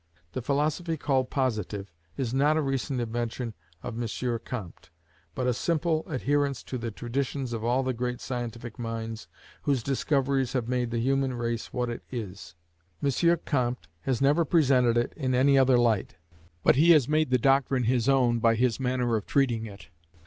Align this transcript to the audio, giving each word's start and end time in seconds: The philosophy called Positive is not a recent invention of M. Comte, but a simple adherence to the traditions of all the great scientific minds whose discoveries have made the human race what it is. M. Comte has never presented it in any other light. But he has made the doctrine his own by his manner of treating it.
The 0.33 0.41
philosophy 0.41 0.97
called 0.97 1.29
Positive 1.29 1.91
is 2.17 2.33
not 2.33 2.57
a 2.57 2.61
recent 2.63 2.99
invention 2.99 3.53
of 3.83 4.01
M. 4.01 4.39
Comte, 4.43 4.89
but 5.35 5.45
a 5.45 5.53
simple 5.53 6.05
adherence 6.07 6.63
to 6.63 6.79
the 6.79 6.89
traditions 6.89 7.53
of 7.53 7.63
all 7.63 7.83
the 7.83 7.93
great 7.93 8.19
scientific 8.19 8.79
minds 8.79 9.27
whose 9.61 9.83
discoveries 9.83 10.53
have 10.53 10.67
made 10.67 10.89
the 10.89 10.97
human 10.97 11.35
race 11.35 11.71
what 11.71 11.87
it 11.91 12.01
is. 12.11 12.55
M. 13.03 13.37
Comte 13.45 13.87
has 13.99 14.21
never 14.23 14.43
presented 14.43 14.97
it 14.97 15.13
in 15.15 15.35
any 15.35 15.55
other 15.55 15.77
light. 15.77 16.15
But 16.63 16.77
he 16.77 16.89
has 16.93 17.07
made 17.07 17.29
the 17.29 17.37
doctrine 17.37 17.83
his 17.83 18.09
own 18.09 18.39
by 18.39 18.55
his 18.55 18.79
manner 18.79 19.15
of 19.17 19.27
treating 19.27 19.67
it. 19.67 19.89